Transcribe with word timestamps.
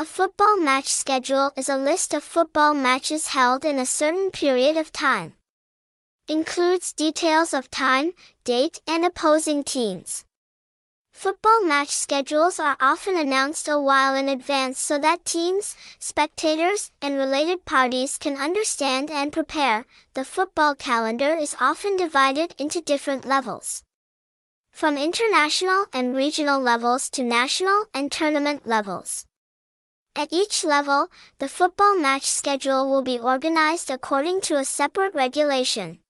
A 0.00 0.04
football 0.04 0.56
match 0.56 0.86
schedule 0.86 1.50
is 1.56 1.68
a 1.68 1.76
list 1.76 2.14
of 2.14 2.22
football 2.22 2.72
matches 2.72 3.34
held 3.34 3.64
in 3.64 3.80
a 3.80 3.84
certain 3.84 4.30
period 4.30 4.76
of 4.76 4.92
time. 4.92 5.34
Includes 6.28 6.92
details 6.92 7.52
of 7.52 7.68
time, 7.68 8.12
date, 8.44 8.80
and 8.86 9.04
opposing 9.04 9.64
teams. 9.64 10.24
Football 11.12 11.64
match 11.64 11.88
schedules 11.88 12.60
are 12.60 12.76
often 12.78 13.16
announced 13.16 13.66
a 13.66 13.80
while 13.80 14.14
in 14.14 14.28
advance 14.28 14.78
so 14.78 14.98
that 14.98 15.24
teams, 15.24 15.74
spectators, 15.98 16.92
and 17.02 17.16
related 17.16 17.64
parties 17.64 18.18
can 18.18 18.36
understand 18.36 19.10
and 19.10 19.32
prepare. 19.32 19.84
The 20.14 20.24
football 20.24 20.76
calendar 20.76 21.34
is 21.34 21.56
often 21.58 21.96
divided 21.96 22.54
into 22.56 22.80
different 22.80 23.24
levels. 23.24 23.82
From 24.70 24.96
international 24.96 25.86
and 25.92 26.14
regional 26.14 26.60
levels 26.60 27.10
to 27.10 27.24
national 27.24 27.86
and 27.92 28.12
tournament 28.12 28.64
levels. 28.64 29.24
At 30.18 30.32
each 30.32 30.64
level, 30.64 31.06
the 31.38 31.48
football 31.48 31.96
match 31.96 32.24
schedule 32.24 32.90
will 32.90 33.02
be 33.02 33.20
organized 33.20 33.88
according 33.88 34.40
to 34.50 34.56
a 34.56 34.64
separate 34.64 35.14
regulation. 35.14 36.00